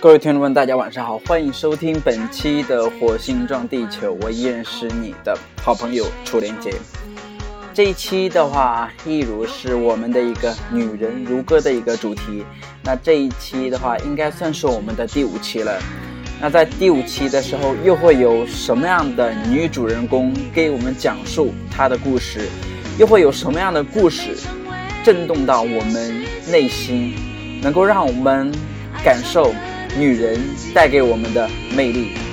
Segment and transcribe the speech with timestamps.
[0.00, 6.72] 各位听众们，大家晚上好，欢迎收听本期的《火星撞地球》，我依然是你的好朋友楚连杰。
[7.74, 12.44] 这一期的话，一如是我们的一个“女人如歌”的一个主题。
[12.84, 15.76] 那这一期的话，应该算是我们的第五期了。
[16.40, 22.48] 那在第五期的时候，又会有什么样的女主人公给我们讲述她的故事？
[23.00, 24.36] 又会有什么样的故事
[25.04, 27.14] 震动到我们内心，
[27.60, 28.52] 能够让我们
[29.04, 29.52] 感受？
[29.98, 30.38] 女人
[30.72, 32.27] 带给我们的魅力。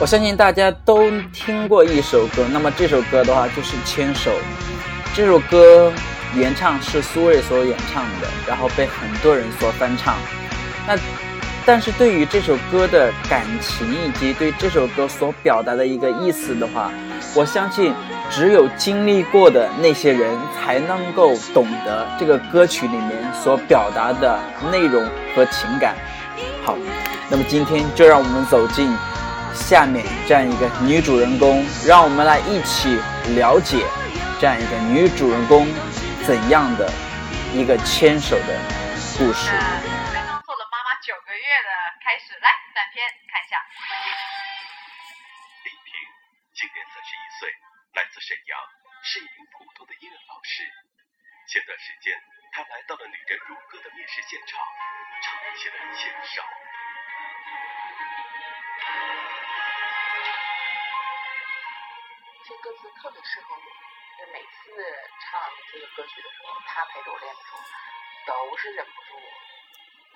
[0.00, 4.30] 我相信大家都听过一首歌，那么这首歌的话就是《牵手》。
[5.12, 5.92] 这首歌
[6.36, 10.14] 原唱是苏芮所演唱的，然后被很多人所翻唱。
[10.86, 10.96] 那
[11.66, 16.92] 但是对于这首歌的感情以及对这首歌所表达的一个意思的话，
[17.34, 17.92] 我相信
[18.30, 24.38] 只有经历过的那些人才能够懂得这个歌曲里面所表达的
[24.70, 25.04] 内容
[25.34, 25.96] 和情感。
[26.64, 26.76] 好，
[27.28, 28.88] 那么今天就让我们走进。
[29.58, 32.96] 下面这样一个女主人公，让我们来一起
[33.36, 33.84] 了解
[34.40, 35.68] 这样一个女主人公
[36.24, 36.88] 怎样的
[37.52, 38.56] 一个牵手的
[39.18, 39.52] 故事。
[40.14, 43.60] 刚刚做了妈妈九个月的开始，来短片看一下。
[45.66, 45.92] 李萍
[46.56, 47.52] 今年三十一岁，
[47.92, 48.56] 来自沈阳，
[49.04, 50.64] 是一名普通的音乐老师。
[51.44, 52.16] 前段时间，
[52.56, 54.64] 她来到了《女人如歌》的面试现场，
[55.20, 56.40] 唱起了牵手。
[62.68, 63.64] 歌词特别适合我，
[64.20, 64.76] 就每次
[65.24, 65.40] 唱
[65.72, 67.64] 这个歌曲的时候，他陪着我练的时候，
[68.28, 69.16] 都是忍不住。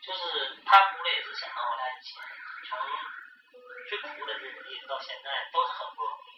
[0.04, 2.12] 就是他哭了也是想让我来起，
[2.68, 2.76] 从
[3.88, 6.28] 最苦的日子一直到现在都是很不容易。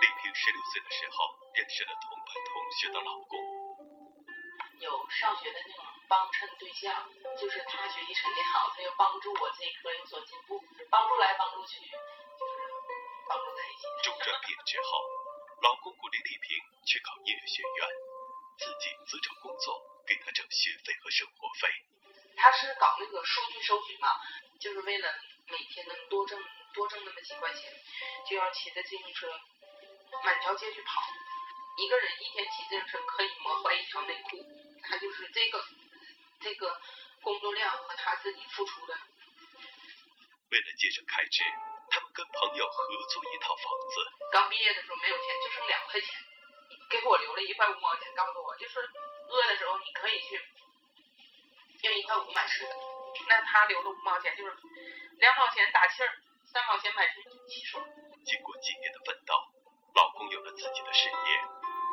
[0.00, 3.36] 丽萍十六岁的时候认识了同班同学的老公，
[4.80, 11.92] 有上学的那种帮衬对象，就是他学习成绩好，他又帮助我这一科有所进步，帮助来帮助去。
[14.02, 15.00] 中专毕业之后，
[15.62, 17.88] 老公鼓励丽萍去考音乐学院，
[18.58, 21.68] 自己自找工作给她挣学费和生活费。
[22.36, 24.08] 他是搞那个数据收集嘛，
[24.60, 25.08] 就是为了
[25.48, 26.38] 每天能多挣
[26.74, 27.72] 多挣那么几块钱，
[28.28, 29.26] 就要骑着自行车
[30.22, 31.00] 满条街去跑。
[31.78, 34.36] 一个人一天骑自行车可以磨坏一条内裤，
[34.82, 35.64] 他就是这个
[36.40, 36.78] 这个
[37.22, 38.94] 工作量和他自己付出的。
[40.50, 41.42] 为了节省开支。
[41.90, 43.94] 他们跟朋友合租一套房子。
[44.32, 46.08] 刚毕业的时候没有钱，就剩两块钱，
[46.90, 50.40] 给我留了一块五毛钱，告诉我就是饿的时候你可以去
[51.82, 52.74] 用一块五买吃的。
[53.28, 54.56] 那他留了五毛钱，就是
[55.18, 56.10] 两毛钱打气儿，
[56.52, 57.80] 三毛钱买瓶汽水。
[58.24, 59.34] 经过几年的奋斗，
[59.94, 61.14] 老公有了自己的事业，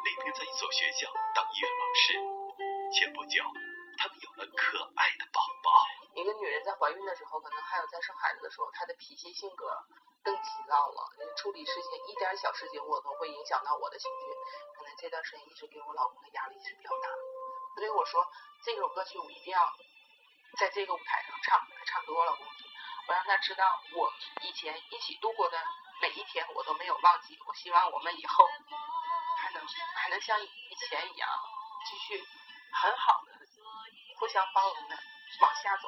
[0.06, 2.14] 李萍在一所学校当音乐老师。
[2.94, 3.44] 前不久，
[6.82, 9.70] 怀孕的时候，可能还有在生孩子的时候，她的脾气性格
[10.24, 11.14] 更急躁了。
[11.38, 14.34] 处理事情一点小事情，我都会影响到我的情绪。
[14.74, 17.10] 可能这段时间一直给我老公的压力是比较大。
[17.78, 18.26] 所以我说
[18.66, 19.62] 这首歌曲我一定要
[20.58, 22.66] 在这个舞台上唱，唱给我老公听，
[23.08, 23.64] 我让他知道
[23.94, 24.12] 我
[24.42, 25.62] 以前一起度过的
[26.02, 27.38] 每一天我都没有忘记。
[27.46, 28.50] 我希望我们以后
[29.38, 29.62] 还能
[29.94, 31.30] 还能像以前一样，
[31.86, 32.26] 继续
[32.74, 33.34] 很好的
[34.18, 34.98] 互相包容的。
[35.42, 35.88] 往下走。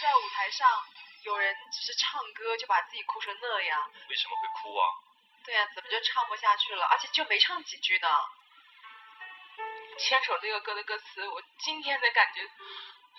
[0.00, 0.68] 在舞台上，
[1.24, 3.90] 有人只是唱歌就把自己哭成那样。
[4.08, 4.86] 为什么会哭啊？
[5.44, 6.86] 对呀，怎么就唱不下去了？
[6.86, 8.08] 而且就没唱几句呢。
[9.98, 12.48] 牵手这个歌的歌词，我今天的感觉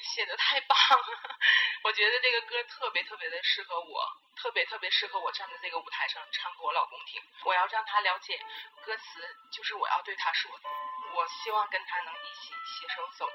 [0.01, 1.37] 写的太棒了。
[1.83, 4.21] 我觉得这个歌特别特别的适合我。
[4.35, 7.23] 特别特别适合我站在这个舞台上唱给我老公听。
[7.45, 8.37] 我要让他了解
[8.83, 10.69] 歌词，就是我要对他说的。
[11.13, 13.31] 我希望跟他能一起携手走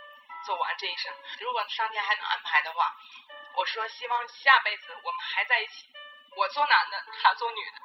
[0.46, 1.12] 走完这一生。
[1.40, 2.94] 如果上天还能安排的话，
[3.54, 5.88] 我说希望下辈子我们还在一起。
[6.36, 7.80] 我做男的，他做女的。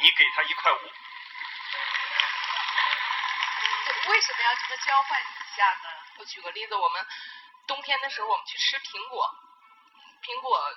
[0.00, 0.92] 你给他一块五。
[4.10, 5.24] 为什么要这么交换一
[5.56, 5.93] 下呢？
[6.18, 7.06] 我举个例子，我们
[7.66, 9.34] 冬天的时候我们去吃苹果，
[10.22, 10.74] 苹果。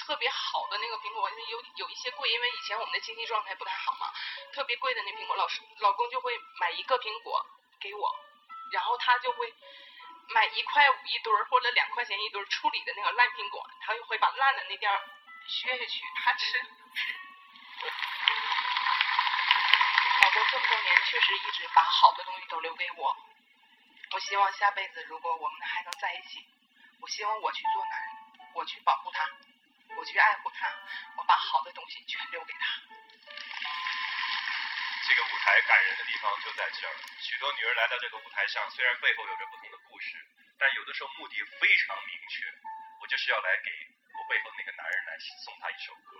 [0.00, 4.10] 特别好的那个苹果，有有一些贵，因为以前我们的经济状态不太好嘛，
[4.50, 7.44] 特别贵的那苹果，老师老公就会买一个苹果
[7.78, 8.18] 给我，
[8.72, 9.54] 然后他就会
[10.28, 14.98] 买一块五一堆儿或者两块钱一堆儿处理的那个烂苹果，他就会把烂的那点儿
[15.46, 16.58] 削下去，他吃。
[20.22, 23.14] 老公这么多年确实一直把好的东西都留给我，
[24.12, 26.44] 我希望下辈子如果我们还能在一起，
[27.00, 28.10] 我希望我去做男人，
[28.54, 29.30] 我去保护他，
[29.96, 30.66] 我去爱护他，
[31.16, 32.82] 我把好的东西全留给他。
[35.06, 40.18] 这个舞台感人的地方就在这儿，许多女人来到这个舞台上，虽然背后有着不同的故事，
[40.58, 42.46] 但有的时候目的非常明确，
[43.00, 43.70] 我就是要来给
[44.18, 46.18] 我背后那个男人来送他一首歌，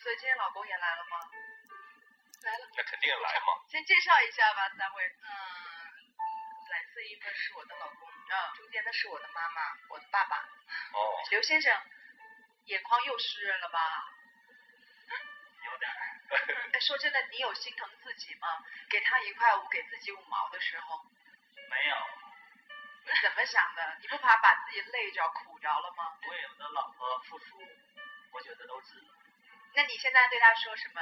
[0.00, 1.16] 所以今天老公也来了吗？
[2.42, 3.52] 来了，那肯定来嘛。
[3.68, 5.04] 先介绍一下吧，三位。
[5.22, 5.61] 嗯，
[6.92, 10.36] 蓝色衣服是我的老公，嗯，中间的是我的妈妈，我的爸爸。
[10.36, 11.74] 哦，刘先生，
[12.66, 14.12] 眼眶又湿润了吧？
[15.64, 15.90] 有点。
[16.74, 18.62] 哎，说真的，你有心疼自己吗？
[18.90, 21.02] 给他一块五，给自己五毛的时候，
[21.70, 21.96] 没有，
[23.06, 23.96] 你怎么想的？
[24.02, 26.18] 你不怕把自己累着、苦着了吗？
[26.28, 27.58] 为我的老婆付出，
[28.32, 29.06] 我觉得都值得。
[29.72, 31.00] 那你现在对他说什么？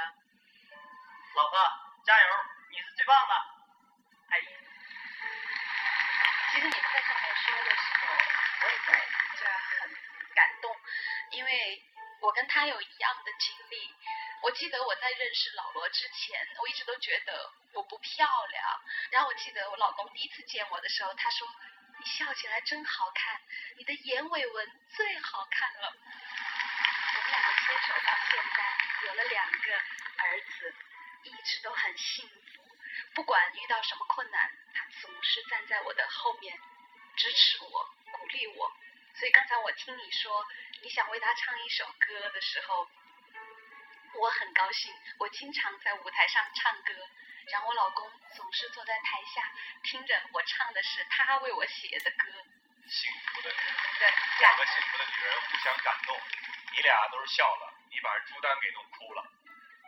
[1.35, 1.59] 老婆，
[2.05, 3.33] 加油，你是最棒的。
[4.29, 4.45] 哎呀，
[6.51, 8.13] 其实你们在上面说的时候，
[8.61, 9.07] 我也在
[9.39, 9.45] 这
[9.79, 9.89] 很
[10.35, 10.75] 感动，
[11.31, 11.81] 因为
[12.19, 13.95] 我跟他有一样的经历。
[14.43, 18.81] 我记得我在认识老罗之前，我一直都觉得我不漂亮。
[19.11, 21.47] 然后我记得我老公第一次见我的时候，他说
[21.97, 23.41] ：“你笑起来真好看，
[23.77, 25.87] 你的眼尾纹最好看了。”
[27.15, 29.73] 我们两个牵手到现在，有了两个
[30.17, 30.75] 儿子，
[31.23, 32.50] 一直都很幸福。
[33.13, 36.57] 不管遇到什么困难，他总是站在我的后面，
[37.15, 38.71] 支持我，鼓励我。
[39.15, 40.45] 所以刚才我听你说
[40.81, 42.87] 你想为他唱一首歌的时候，
[44.15, 44.93] 我很高兴。
[45.19, 46.93] 我经常在舞台上唱歌，
[47.51, 49.51] 然后我老公总是坐在台下
[49.83, 52.27] 听着我唱的是他为我写的歌。
[52.87, 54.09] 幸福的女人，对，
[54.39, 56.19] 两个幸福的女人互相感动，
[56.73, 59.23] 你俩都是笑了，你把朱丹给弄哭了。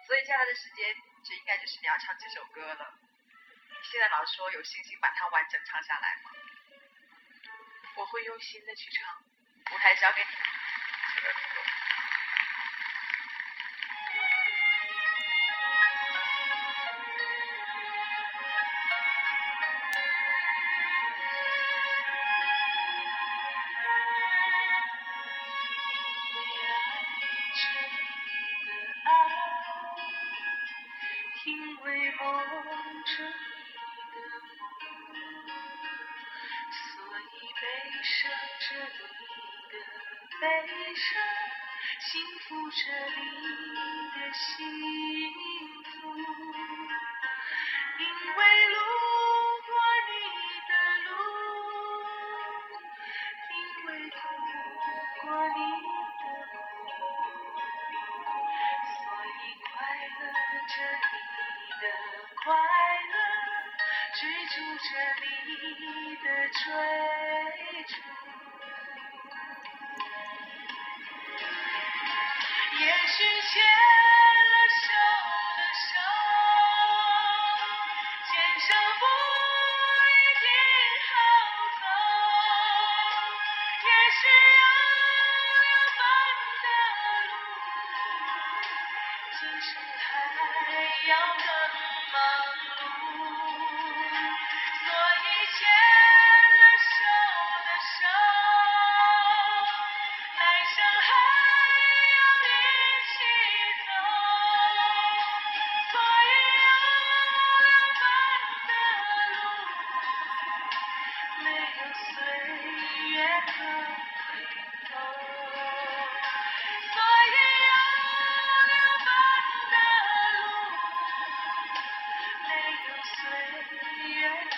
[0.07, 2.93] 所以接下来的时间，这应该就是你要唱这首歌了。
[3.69, 6.31] 你现在老说有信心把它完整唱下来吗？
[7.95, 9.23] 我会用心的去唱。
[9.71, 10.62] 舞台交给你。
[38.03, 38.29] 以悲伤
[38.59, 39.07] 着你
[39.71, 39.73] 的
[40.41, 40.44] 悲
[40.94, 41.07] 伤，
[42.00, 42.75] 幸福着
[43.15, 43.23] 你
[44.11, 44.51] 的幸
[45.85, 45.91] 福。
[48.00, 48.03] 因
[48.35, 48.41] 为
[66.50, 67.95] 追逐。
[72.80, 73.23] 也许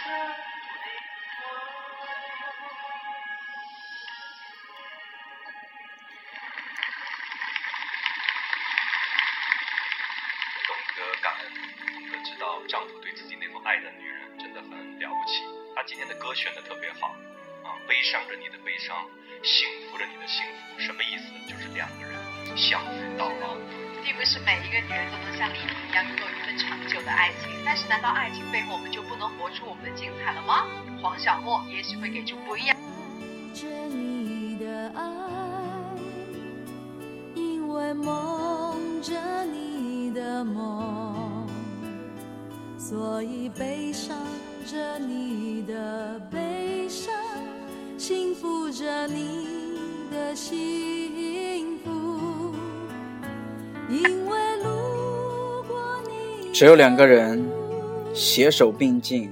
[0.05, 0.13] 懂
[10.95, 15.41] 得感恩，懂得知道丈夫对自己那份爱的女人真的很了不起。
[15.75, 17.07] 她今天的歌选的特别好，
[17.63, 19.09] 啊，悲伤着你的悲伤，
[19.41, 21.23] 幸福着你的幸福，什么意思？
[21.49, 22.15] 就是两个人
[22.55, 23.84] 相扶到老。
[24.05, 30.67] 并不是每一个女人都能像丽萍一样拥有一份长久的爱情，但是难道爱情背后我们就不能活出我们的精彩了吗？
[31.01, 32.77] 黄小莫也许会给出不一样。
[33.51, 35.03] 着你的爱，
[37.33, 41.47] 因为梦着你的梦，
[42.77, 44.15] 所以悲伤
[44.67, 47.11] 着你的悲伤，
[47.97, 49.79] 幸福着你
[50.11, 51.24] 的心。
[56.53, 57.45] 只有两个人
[58.13, 59.29] 携手并进，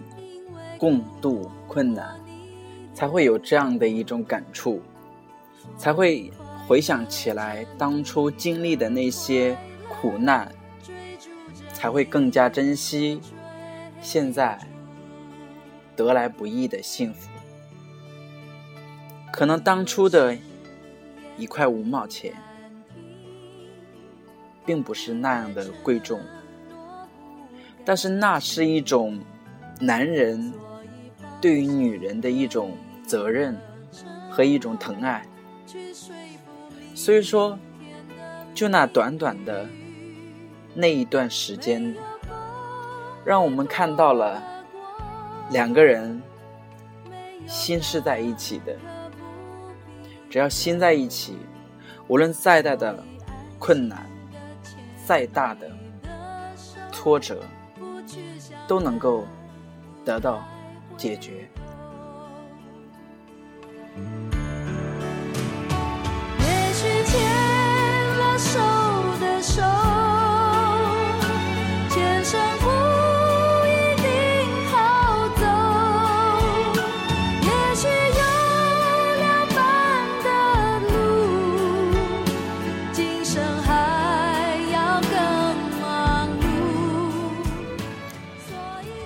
[0.78, 2.20] 共度困难，
[2.94, 4.82] 才会有这样的一种感触，
[5.78, 6.30] 才会
[6.68, 9.58] 回想起来当初经历的那些
[9.90, 10.54] 苦难，
[11.72, 13.22] 才会更加珍惜
[14.02, 14.60] 现在
[15.96, 17.30] 得来不易的幸福。
[19.32, 20.38] 可能当初的
[21.38, 22.36] 一块五毛钱，
[24.66, 26.20] 并不是那样的贵重，
[27.84, 29.20] 但是那是一种
[29.80, 30.54] 男人
[31.42, 32.72] 对于女人的一种
[33.06, 33.58] 责任
[34.30, 35.26] 和一种疼爱。
[36.96, 37.58] 所以说，
[38.54, 39.68] 就那短短的
[40.74, 41.96] 那一段时间，
[43.26, 44.42] 让我们看到了
[45.50, 46.22] 两个人
[47.48, 48.76] 心是在一起的。
[50.30, 51.38] 只要心在一起，
[52.08, 53.04] 无论再大的
[53.60, 54.10] 困难，
[55.06, 55.70] 再大的
[56.92, 57.44] 挫折，
[58.68, 59.26] 都能够
[60.06, 60.42] 得到
[60.98, 61.48] 解决。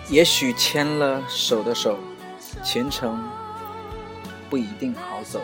[0.09, 1.97] 也许牵了手的手，
[2.63, 3.21] 前程
[4.49, 5.41] 不一定好走。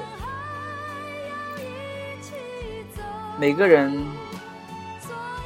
[3.38, 4.06] 每个人，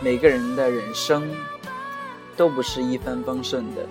[0.04, 1.28] 每个人的人生
[2.36, 3.88] 都不是一帆风顺的，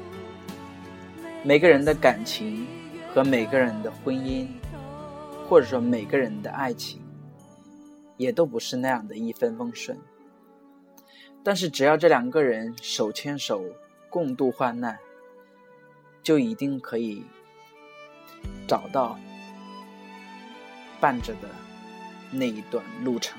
[1.42, 2.64] 每个人的感情
[3.12, 4.46] 和每个人的婚姻，
[5.48, 7.02] 或者说每个人的爱情，
[8.16, 9.98] 也都不是那样的一帆风顺。
[11.42, 13.64] 但是只要这两个人手牵手
[14.08, 14.96] 共度患难，
[16.26, 17.22] 就一定可以
[18.66, 19.16] 找到
[20.98, 21.48] 伴着的
[22.32, 23.38] 那一段路程。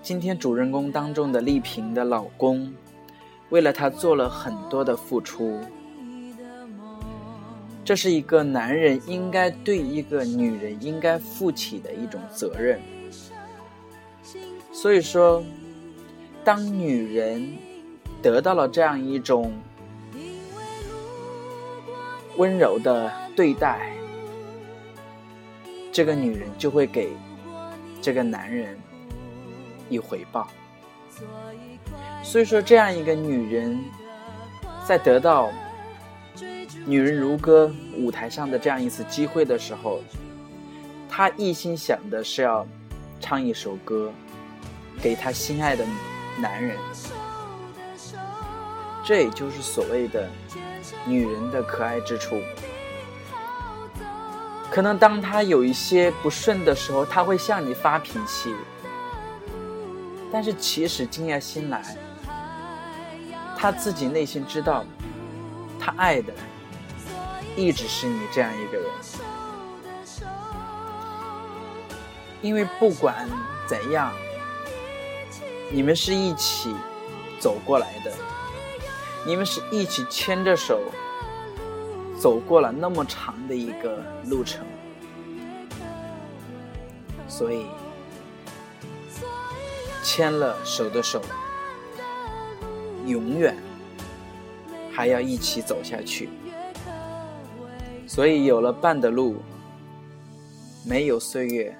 [0.00, 2.72] 今天主人公当中的丽萍的老公，
[3.48, 5.58] 为了她做了很多的付出，
[7.84, 12.80] 这是一个男人应该对一个女人应该负起的一种责任。
[14.80, 15.44] 所以说，
[16.42, 17.54] 当女人
[18.22, 19.52] 得到了这样一种
[22.38, 23.92] 温柔的对待，
[25.92, 27.12] 这个女人就会给
[28.00, 28.74] 这个男人
[29.90, 30.48] 以回报。
[32.22, 33.78] 所以说，这样一个女人，
[34.86, 35.48] 在得到
[36.86, 37.70] 《女人如歌》
[38.02, 40.00] 舞台上的这样一次机会的时候，
[41.06, 42.66] 她一心想的是要
[43.20, 44.10] 唱一首歌。
[45.02, 45.84] 给他心爱的
[46.38, 46.76] 男人，
[49.04, 50.28] 这也就是所谓的
[51.06, 52.40] 女人的可爱之处。
[54.70, 58.54] 可能当他有一些不顺的时候，他会向你发脾气，
[60.32, 61.96] 但是其实静下心来，
[63.56, 64.84] 他自己内心知道，
[65.78, 66.32] 他爱的
[67.56, 68.88] 一直是你这样一个人，
[72.42, 73.28] 因为不管
[73.66, 74.12] 怎样。
[75.72, 76.74] 你们是一起
[77.38, 78.12] 走过来的，
[79.24, 80.80] 你们是一起牵着手
[82.18, 84.66] 走过了那么长的一个路程，
[87.28, 87.66] 所以
[90.02, 91.22] 牵了手的手，
[93.06, 93.56] 永远
[94.92, 96.28] 还要一起走下去。
[98.08, 99.36] 所以有了伴的路，
[100.84, 101.72] 没有岁月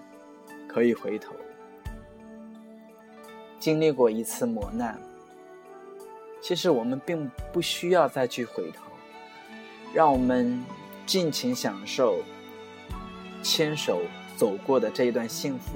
[0.69, 1.35] 可以回头。
[3.61, 4.99] 经历过一次磨难，
[6.41, 8.87] 其实我们并不需要再去回头，
[9.93, 10.65] 让我们
[11.05, 12.23] 尽情享受
[13.43, 14.01] 牵手
[14.35, 15.73] 走过的这一段幸福。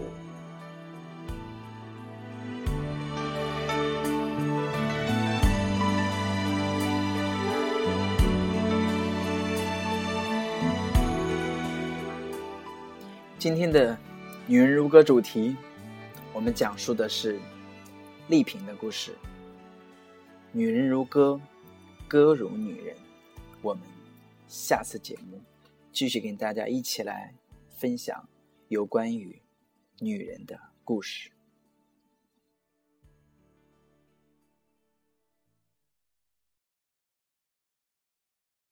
[13.38, 13.94] 今天的
[14.48, 15.54] “女人如歌”主题，
[16.32, 17.38] 我们讲述的是。
[18.26, 19.14] 丽萍的故事，
[20.50, 21.38] 女人如歌，
[22.08, 22.96] 歌如女人。
[23.60, 23.82] 我们
[24.48, 25.38] 下次节目
[25.92, 27.34] 继续跟大家一起来
[27.68, 28.26] 分享
[28.68, 29.42] 有关于
[29.98, 31.33] 女人的故事。